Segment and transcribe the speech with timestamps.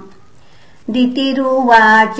[0.93, 2.19] दितिरुवाच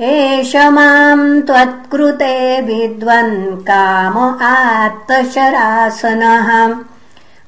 [0.00, 6.74] एष माम् त्वत्कृते विद्वन् काम आत्तशरासनः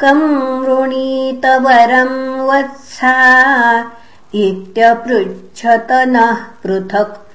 [0.01, 3.15] कम् वृणीतवरम् वत्सा
[4.35, 7.29] इत्यपृच्छत नः पृथक्।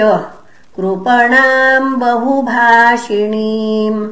[0.76, 4.08] कृपणाम् बहुभाषिणीम्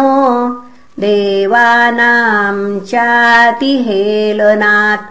[1.00, 5.04] देवानाम् चातिहेलनात्।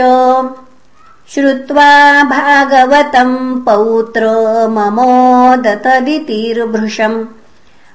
[1.34, 4.28] श्रुत्वा भागवतम् पौत्र
[4.68, 7.24] ममोदतदितिर्भृशम्।